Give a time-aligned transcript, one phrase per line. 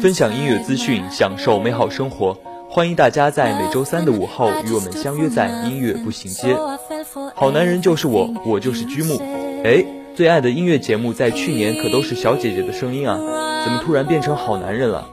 [0.00, 2.36] 分享音乐资讯，享受美好生活。
[2.68, 6.56] 欢迎大家在每周三的午后与我们相约在音乐步行街。
[7.34, 9.20] 好男人就是我，我就是居木。
[9.62, 9.84] 哎，
[10.16, 13.18] 最爱的音乐节目在去年可都是小姐姐的声音啊，
[13.64, 15.06] 怎么突然变成好男人了？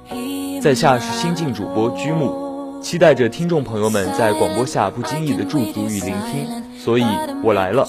[0.62, 7.06] 在下是新晋主播居木，期待着听众朋友们在广播下不经意的驻足与聆听，所以
[7.44, 7.88] 我来了。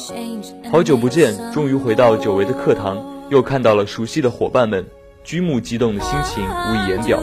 [0.71, 2.97] 好久不见，终于回到久违的课堂，
[3.33, 4.87] 又看到了熟悉的伙伴们，
[5.25, 7.19] 居木激动的心情无以言表。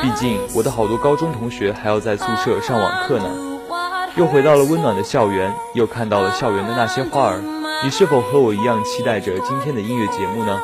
[0.00, 3.28] 毕竟我的好多高中同学还要在宿舍上网课呢。
[4.16, 7.42] 又回到了温暖的校园，又看到了校园的那些花儿。
[7.84, 10.58] 你是否和我一样期待着今天的音乐节目呢？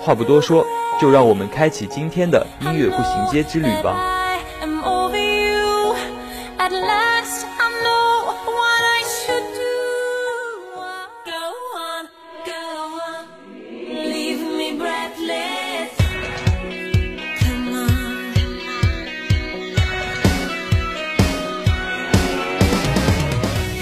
[0.00, 0.66] 话不多说，
[0.98, 4.17] 就让我们开启今天的音乐步行街之旅吧。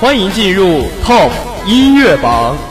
[0.00, 1.30] 欢迎进入 Top
[1.66, 2.69] 音乐榜。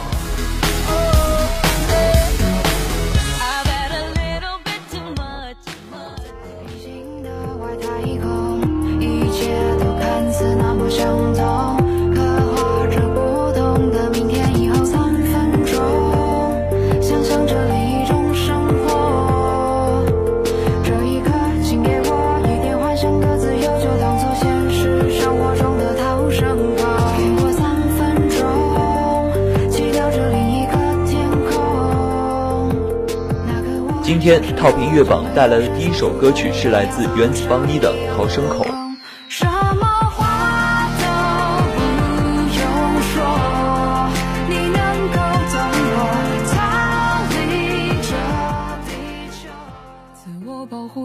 [34.22, 38.66] 今天 Top 音乐榜带来的第一首歌曲是来自原子邦妮的《逃生口》。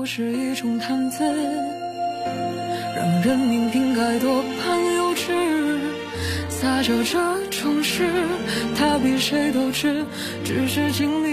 [0.07, 1.23] 是一种谈资，
[2.95, 5.33] 让人明瓶盖多半幼稚。
[6.47, 8.07] 撒娇这种事，
[8.77, 10.05] 他比谁都知，
[10.45, 11.24] 只是经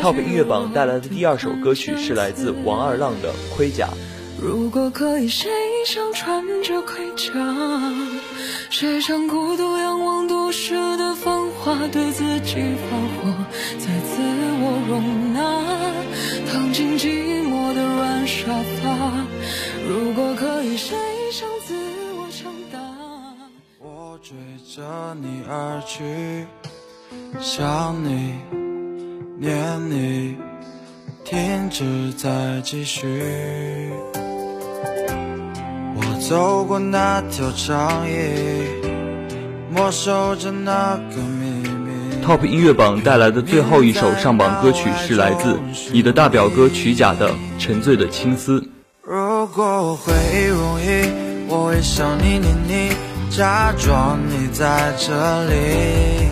[0.00, 3.86] Top 音乐榜带来的第二首歌曲是来自王二浪的《盔甲》。
[4.40, 5.50] 如果可以，谁
[5.86, 7.32] 想穿着盔甲？
[8.70, 12.56] 谁想孤独仰望都市的繁华，对自己
[12.90, 13.34] 发火，
[13.78, 14.22] 再自
[14.60, 15.40] 我容纳，
[16.52, 18.52] 躺进寂寞的软沙
[18.82, 19.24] 发。
[19.88, 20.96] 如果可以，谁
[21.32, 21.74] 想自
[22.16, 22.78] 我强大？
[23.78, 24.36] 我追
[24.76, 26.46] 着你而去，
[27.40, 28.34] 想你，
[29.38, 30.36] 念你，
[31.24, 33.90] 停止再继续。
[35.96, 38.14] 我走过那条长椅，
[39.70, 42.24] 默守着那个秘密。
[42.24, 45.58] Top 音乐榜带来的最后一首上榜歌曲是来自
[45.92, 48.60] 你的大表哥曲甲的《沉醉的青丝》。
[49.02, 52.96] 如果回忆容易，我会想你念你，
[53.28, 56.23] 假装你在这里。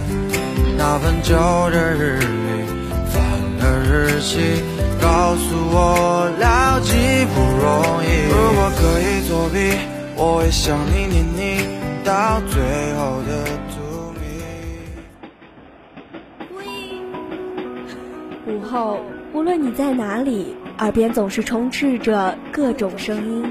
[0.94, 1.34] 那本旧
[1.70, 2.26] 的日历，
[3.06, 3.16] 翻
[3.60, 4.62] 了日期，
[5.00, 8.28] 告诉我了解不容易。
[8.28, 9.72] 如果可以作弊，
[10.14, 11.64] 我会想你念你，
[12.04, 12.60] 到最
[12.92, 13.80] 后的荼
[18.46, 18.52] 蘼。
[18.52, 19.00] 午后，
[19.32, 23.50] 无论你在哪里，耳边总是充斥着各种声音。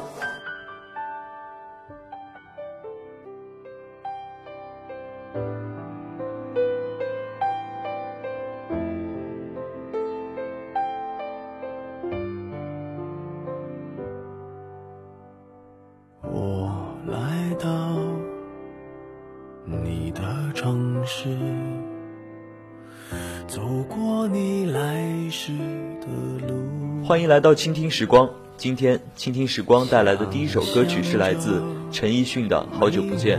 [27.11, 28.29] 欢迎来到倾听时光。
[28.55, 31.61] 今天倾听时光带来的第一首歌曲是来自
[31.91, 33.37] 陈奕迅的《好久不见》。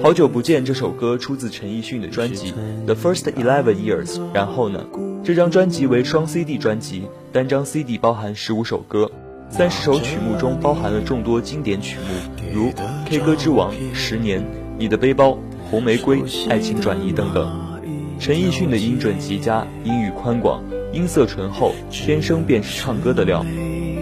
[0.02, 2.52] 《好久不见》这首歌出自陈奕迅的专辑
[2.86, 4.14] 《The First Eleven Years》。
[4.32, 4.86] 然后呢，
[5.22, 9.10] 这张专辑为双 CD 专辑，单张 CD 包含十五首歌，
[9.50, 12.70] 三十首曲目中包含了众多经典曲目，如
[13.04, 14.40] 《K 歌之王》《十年》
[14.78, 15.28] 《你的背包》
[15.70, 17.76] 《红玫瑰》《爱情转移》等等。
[18.18, 20.64] 陈奕迅的音准极佳，音域宽广。
[20.92, 23.44] 音色醇厚，天生便是唱歌的料。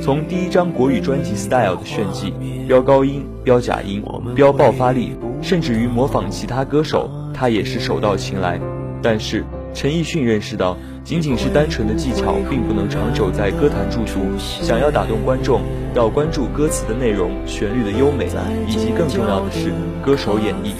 [0.03, 2.35] 从第一张国语专辑《Style》的炫技，
[2.67, 4.03] 飙高音、飙假音、
[4.35, 8.59] 飙爆发力，甚至于模仿其他歌手，他也是手到擒来。
[9.03, 14.19] 但是陈奕迅认识到，仅仅是单纯的技巧，并不能长久在歌坛驻足。
[14.39, 15.61] 想要打动观众，
[15.95, 18.27] 要关注歌词的内容、旋律的优美，
[18.67, 19.71] 以及更重要的是
[20.05, 20.73] 歌手演绎。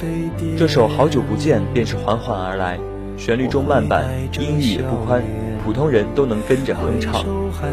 [0.59, 2.81] 这首《好久不见》便是缓缓而来，
[3.17, 4.05] 旋律中慢板，
[4.41, 5.23] 音域也不宽。
[5.65, 7.25] 普通人都能跟着哼唱，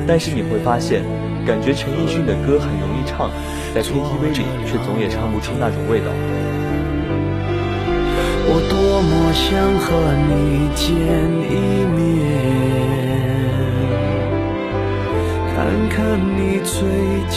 [0.07, 1.03] 但是你会发现，
[1.45, 3.31] 感觉陈奕迅的歌很容易唱，
[3.73, 6.11] 在 KTV 里却总也唱不出那种味道。
[8.49, 9.87] 我多么想和
[10.27, 10.85] 你见
[11.49, 11.53] 一
[11.95, 11.97] 面，
[15.53, 15.55] 看
[15.89, 15.97] 看
[16.37, 16.75] 你最
[17.29, 17.35] 近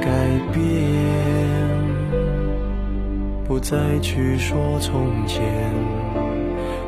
[0.00, 0.06] 改
[0.52, 0.60] 变，
[3.46, 5.42] 不再去说从前，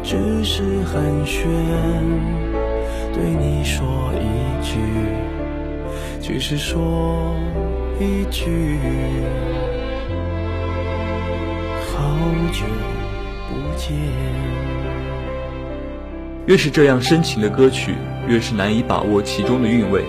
[0.03, 2.54] 只是寒暄。
[3.15, 4.77] 对你说一句，
[6.21, 7.37] 只是说
[8.01, 8.77] 一句，
[11.87, 12.03] 好
[12.53, 12.65] 久
[13.49, 13.97] 不见。
[16.47, 17.95] 越是这样深情的歌曲，
[18.27, 20.05] 越是难以把握其中的韵味。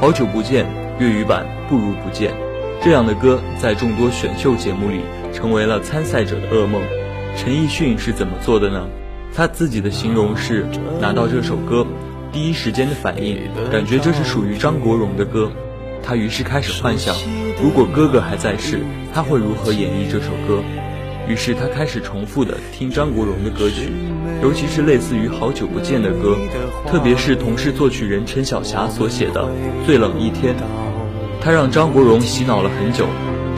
[0.00, 0.66] 好久不见，
[0.98, 2.32] 粤语版不如不见。
[2.82, 5.02] 这样的歌在众多选秀节目里
[5.34, 6.80] 成为了参赛者的噩梦。
[7.36, 8.88] 陈奕迅是怎么做的呢？
[9.34, 10.64] 他自己的形容是
[11.00, 11.86] 拿到这首歌。
[12.30, 13.38] 第一时间的反应，
[13.72, 15.50] 感觉这是属于张国荣的歌。
[16.02, 17.14] 他于是开始幻想，
[17.62, 18.80] 如果哥哥还在世，
[19.14, 20.62] 他会如何演绎这首歌。
[21.26, 23.92] 于是他开始重复的听张国荣的歌曲，
[24.42, 26.36] 尤其是类似于《好久不见》的歌，
[26.86, 29.42] 特别是同是作曲人陈小霞所写的
[29.86, 30.54] 《最冷一天》，
[31.40, 33.06] 他让张国荣洗脑了很久，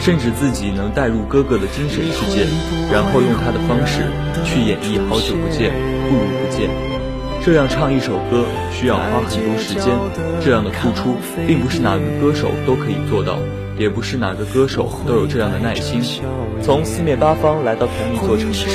[0.01, 2.47] 甚至自己能带入哥哥的精神世界，
[2.93, 4.03] 然后用他的方式
[4.45, 5.71] 去演绎《好久不见》，
[6.09, 7.00] 不如不见。
[7.43, 9.97] 这样唱一首歌需要花很多时间，
[10.45, 11.17] 这样的付出
[11.47, 13.39] 并不是哪个歌手都可以做到，
[13.79, 16.03] 也不是哪个歌手都有这样的耐心。
[16.63, 18.67] 从四面八方来到同一座城市，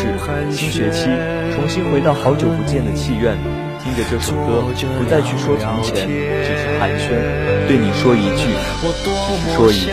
[0.49, 1.05] 新学期
[1.53, 3.37] 重新回到好久不见的戏院，
[3.83, 4.63] 听着这首歌，
[4.97, 7.09] 不再去说从前，只是寒暄，
[7.67, 8.49] 对你说一句，
[9.55, 9.91] 说一句，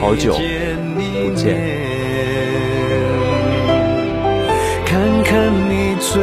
[0.00, 1.58] 好久不见。
[4.86, 6.22] 看看你最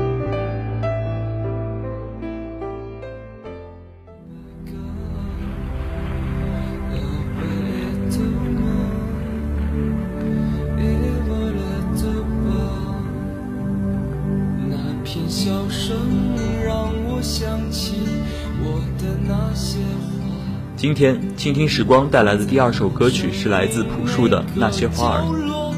[20.81, 25.21] 今天倾听时光带来的第二首歌曲是来自朴树的《那些花儿》。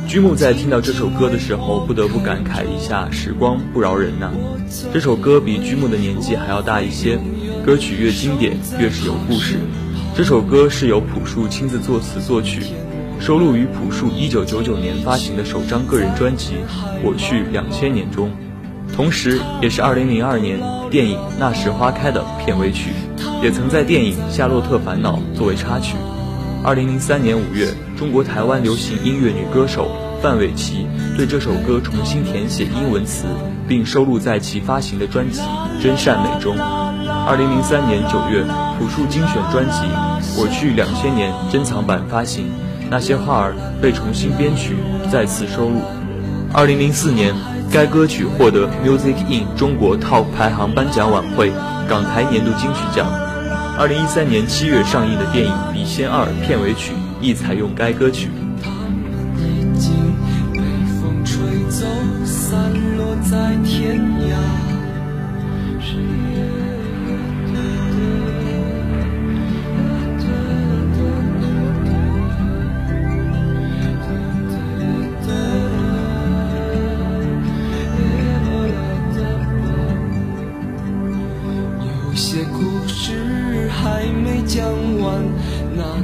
[0.07, 4.31] 居木在听到这首歌的时候，不得不感慨一下：时光不饶人呐。
[4.93, 7.19] 这首歌比居木的年纪还要大一些，
[7.65, 9.57] 歌曲越经典越是有故事。
[10.15, 12.61] 这首歌是由朴树亲自作词作曲，
[13.19, 16.53] 收录于朴树1999年发行的首张个人专辑
[17.03, 18.31] 《我去两千年》中，
[18.95, 20.59] 同时也是2002年
[20.91, 22.91] 电影《那时花开》的片尾曲，
[23.41, 25.95] 也曾在电影《夏洛特烦恼》作为插曲。
[26.63, 29.89] 2003年5月，中国台湾流行音乐女歌手
[30.21, 33.25] 范玮琪对这首歌重新填写英文词，
[33.67, 35.41] 并收录在其发行的专辑
[35.81, 36.55] 《真善美》中。
[36.55, 38.43] 2003年9月，
[38.77, 39.79] 朴树精选专辑
[40.39, 42.45] 《我去两千年》珍藏版发行，
[42.91, 44.75] 《那些花儿》被重新编曲，
[45.11, 45.81] 再次收录。
[46.53, 47.33] 2004年，
[47.73, 51.51] 该歌曲获得 Music in 中国 TOP 排行颁奖晚会
[51.89, 53.07] 港台年度金曲奖。
[53.79, 58.29] 二零一三年七月上映的电影《笔仙二》片尾曲亦采用该歌曲。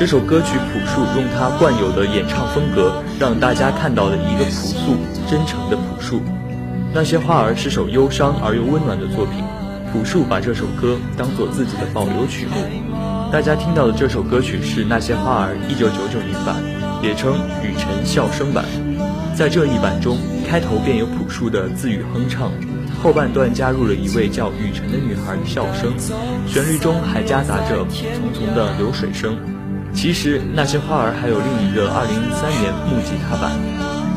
[0.00, 4.96] 这首歌曲朴树用他惯有的演唱风格，让大家看到了一个朴素、
[5.28, 6.22] 真诚的朴树。
[6.94, 9.44] 那些花儿是首忧伤而又温暖的作品，
[9.92, 12.56] 朴树把这首歌当做自己的保留曲目。
[13.30, 16.56] 大家听到的这首歌曲是《那些花儿》1999年版，
[17.02, 18.64] 也称雨辰笑声版。
[19.36, 20.16] 在这一版中，
[20.48, 22.50] 开头便有朴树的自语哼唱，
[23.02, 25.92] 后半段加入了一位叫雨辰的女孩的笑声，
[26.46, 29.36] 旋律中还夹杂着淙淙的流水声。
[29.92, 33.52] 其实，《那些花儿》还有另一个2003年木吉他版，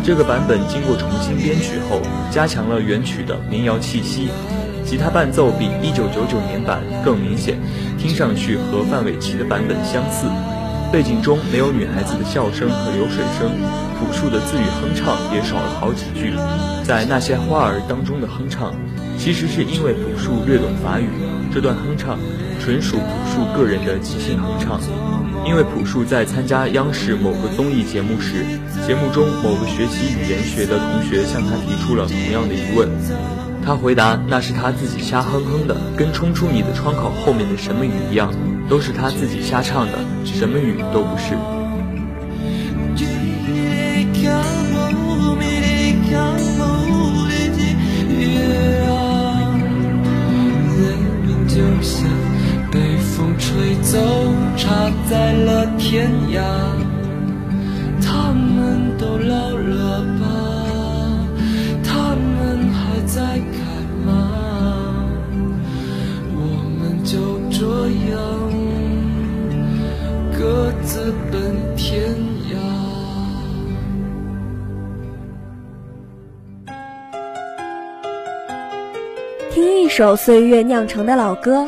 [0.03, 2.01] 这个版本经过重新编曲后，
[2.31, 4.29] 加强了原曲的民谣气息。
[4.85, 7.57] 吉他伴奏比1999年版更明显，
[7.97, 10.27] 听上去和范玮琪的版本相似。
[10.91, 13.49] 背景中没有女孩子的笑声和流水声，
[13.97, 16.33] 朴树的自语哼唱也少了好几句。
[16.83, 18.73] 在那些花儿当中的哼唱，
[19.23, 21.07] 其实是因为朴树略懂法语，
[21.49, 22.19] 这段哼唱
[22.59, 24.81] 纯属朴树个人的即兴哼唱。
[25.47, 28.43] 因为朴树在参加央视某个综艺节目时，
[28.85, 32.89] 节目中某个学习语言学的同学向他提出了同样的疑问。
[33.65, 38.29] 他回答：“那是他自己瞎哼哼的，跟冲出你的窗口后面的什么语一样，
[38.67, 41.33] 都是他自己瞎唱的，什么语都不是。”
[53.93, 54.01] 吹走，
[54.57, 56.41] 插在了天涯。
[58.01, 60.25] 他们都老了吧？
[61.83, 63.61] 他们还在开
[64.03, 64.09] 吗？
[66.35, 66.41] 我
[66.79, 67.61] 们就这
[68.09, 68.17] 样
[70.39, 72.15] 各自奔天
[72.49, 72.57] 涯。
[79.51, 81.67] 听一首岁月酿成的老歌，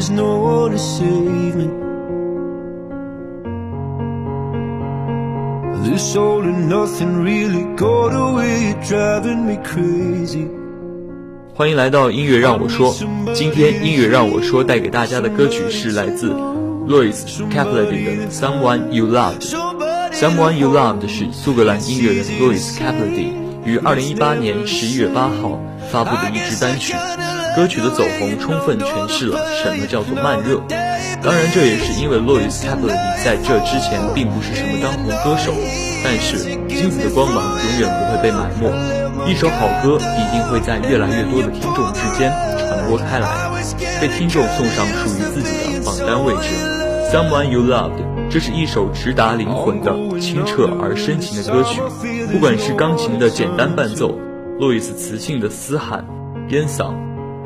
[0.00, 1.68] There's no one to save me.
[5.84, 10.48] This all and nothing really got away, driving me crazy.
[11.54, 12.94] 欢迎来到音乐让我说。
[13.34, 17.12] 今天音乐让我说带给大家的歌曲是来自 Louis
[17.50, 19.52] Capaldi 的 Someone You Loved。
[20.12, 23.32] Someone You Loved 是苏格兰音乐人 Louis Capaldi
[23.66, 25.60] 于二零一八年十一月八号
[25.92, 26.94] 发布的一支单曲。
[27.56, 30.60] 歌曲的走红充分诠释了什么叫做慢热。
[31.22, 35.52] 当然，这也是因为 Louis Capaldi 在这之前并不是什么当红歌手。
[36.02, 36.38] 但是，
[36.68, 39.30] 金子的光芒永远不会被埋没。
[39.30, 43.28] 一首好歌一定会在越来越多的听众之间传播开来，
[44.00, 46.54] 被听众送上属于自己的榜单位置。
[47.12, 51.82] Someone You Loved，这是一首直达灵魂的清澈而深情的歌曲。
[52.32, 54.18] 不管是钢琴的简单伴奏，
[54.58, 56.06] 路易斯磁性的嘶喊、
[56.48, 56.94] 烟嗓，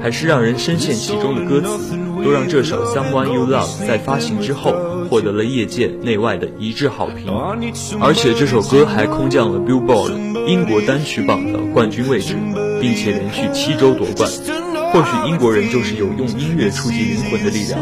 [0.04, 4.70] 还是让人深陷其中的歌词，都让这首 Someone You Love 在发行之后
[5.08, 7.32] 获得了业界内外的一致好评。
[8.02, 10.12] 而且这首歌还空降了 Billboard
[10.46, 12.36] 英国单曲榜的冠军位置，
[12.82, 14.30] 并且连续七周夺冠。
[14.92, 17.80] 或许英国人就是有用音乐触及灵魂的力量。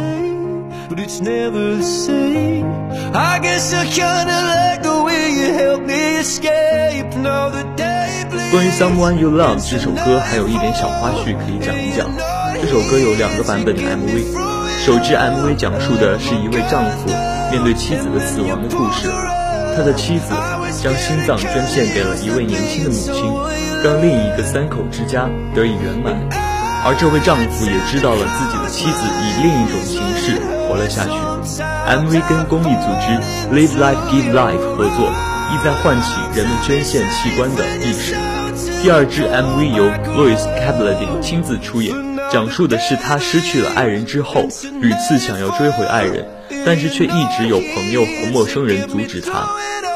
[7.23, 12.11] 关于 Someone You Love 这首歌，还有一点小花絮可以讲一讲。
[12.61, 14.25] 这首歌有两个版本的 MV，
[14.85, 17.09] 首支 MV 讲述的是一位丈夫
[17.51, 19.11] 面对妻子的死亡的故事。
[19.75, 20.35] 他的妻子
[20.83, 23.25] 将心脏捐献给了一位年轻的母亲，
[23.83, 26.13] 让另一个三口之家得以圆满。
[26.85, 30.37] 而这位丈夫也知道了自己的妻子以另一种形式
[30.69, 31.15] 活了下去。
[31.89, 33.07] MV 跟公益组织
[33.55, 35.11] Live Life Give Life 合作，
[35.53, 38.17] 意在唤起人们捐献器官的意识。
[38.83, 39.85] 第二支 MV 由
[40.17, 41.95] Louis c a b a l d i 亲自出演，
[42.33, 44.43] 讲述的是他失去了爱人之后，
[44.81, 46.27] 屡次想要追回爱人，
[46.65, 49.47] 但是却一直有朋友和陌生人阻止他。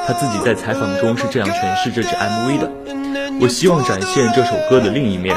[0.07, 2.71] 他自己在采访中是这样诠释这支 MV 的
[3.43, 5.35] ：“我希望展现这首歌的另一面。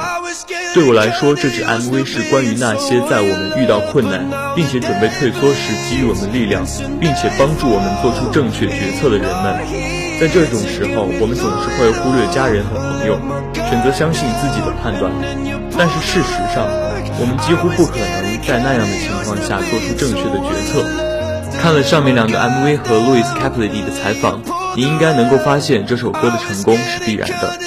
[0.75, 6.63] 对我来说，这支 MV 是关于那些在我们遇到困难，并且准备退缩时给予我们力量，
[6.99, 9.98] 并且帮助我们做出正确决策的人们。
[10.19, 13.17] 在这种时候，我们总是会忽略家人和朋友，
[13.55, 15.10] 选择相信自己的判断。
[15.77, 16.67] 但是事实上，
[17.15, 20.84] 我们几乎不可能在那样的情况下做出正确的决策。
[21.62, 24.41] 看了上面两个 MV 和 Louis Capaldi 的采访，
[24.75, 27.58] 你应该能够发现这首歌的成功是必然的。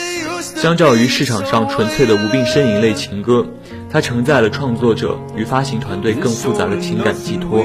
[0.43, 3.47] 相较于市场上纯粹的无病呻吟类情歌，
[3.91, 7.65] 它承载了创作者与发行团队更复杂的情感寄托，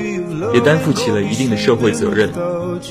[0.53, 2.29] 也担负起了一定的社会责任，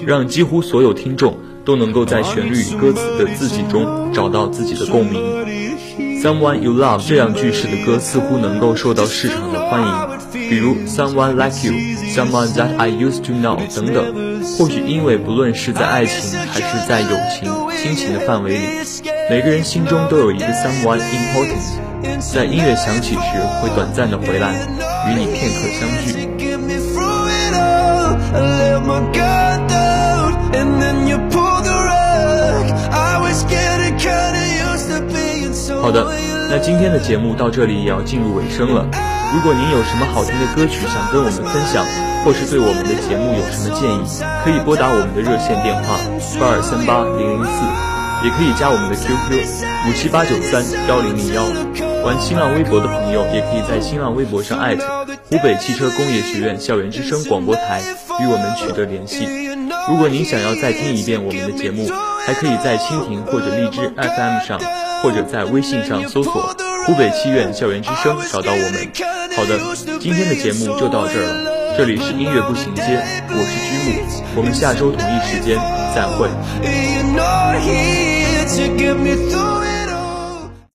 [0.06, 5.20] 让几乎所有听众都能够在旋律与歌词的字迹中找到自己的共鸣。
[6.22, 11.74] Someone You Love 这样句式的歌似乎能够受到市场的欢迎，比如 Someone Like You、
[12.14, 14.44] Someone That I Used to Know 等等。
[14.58, 17.52] 或许因为不论是在爱情还是在友情、
[17.82, 18.58] 亲情的范围里，
[19.28, 23.20] 每个人心中都有一个 someone important，在音乐响起时
[23.60, 24.54] 会短暂的回来，
[25.10, 26.26] 与你片刻相聚。
[35.74, 36.06] 好的，
[36.50, 38.86] 那今天的节目到这里也要进入尾声了。
[39.34, 41.84] 如果您有什么好听的歌曲想跟我们分享，
[42.24, 44.02] 或是对我们的节目有什么建议，
[44.44, 45.98] 可以拨打我们的热线电话
[46.38, 47.58] 八二三八零零四，
[48.24, 49.42] 也可以加我们的 QQ
[49.88, 51.42] 五七八九三幺零零幺。
[52.04, 54.84] 玩新浪微博的朋友，也可以在新浪微博上艾特
[55.28, 57.82] 湖北汽车工业学院校园之声广播台
[58.22, 59.26] 与我们取得联系。
[59.88, 61.90] 如果您想要再听一遍我们的节目，
[62.24, 64.60] 还可以在蜻蜓或者荔枝 FM 上，
[65.06, 66.52] 或者在微信上搜索。
[66.84, 68.90] 湖北七院校园之声，找到我们。
[69.36, 69.56] 好的，
[70.00, 71.76] 今天的节目就到这儿了。
[71.78, 72.82] 这里是音乐步行街，
[73.28, 74.02] 我是居木，
[74.34, 75.56] 我们下周同一时间
[75.94, 76.26] 再会。